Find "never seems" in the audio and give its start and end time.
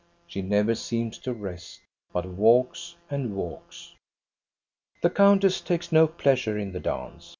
0.41-1.19